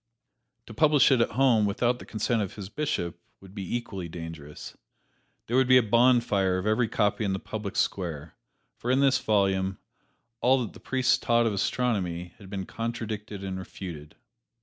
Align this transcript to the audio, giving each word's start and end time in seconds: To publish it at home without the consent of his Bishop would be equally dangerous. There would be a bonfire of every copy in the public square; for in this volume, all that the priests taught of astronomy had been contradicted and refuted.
To 0.65 0.73
publish 0.73 1.11
it 1.11 1.21
at 1.21 1.33
home 1.37 1.67
without 1.67 1.99
the 1.99 2.07
consent 2.07 2.41
of 2.41 2.55
his 2.55 2.69
Bishop 2.69 3.19
would 3.39 3.53
be 3.53 3.75
equally 3.77 4.09
dangerous. 4.09 4.75
There 5.45 5.55
would 5.55 5.67
be 5.67 5.77
a 5.77 5.83
bonfire 5.83 6.57
of 6.57 6.65
every 6.65 6.87
copy 6.87 7.23
in 7.23 7.33
the 7.33 7.39
public 7.39 7.75
square; 7.75 8.33
for 8.75 8.89
in 8.89 8.99
this 9.01 9.19
volume, 9.19 9.77
all 10.41 10.63
that 10.63 10.73
the 10.73 10.79
priests 10.79 11.19
taught 11.19 11.45
of 11.45 11.53
astronomy 11.53 12.33
had 12.39 12.49
been 12.49 12.65
contradicted 12.65 13.43
and 13.43 13.59
refuted. 13.59 14.15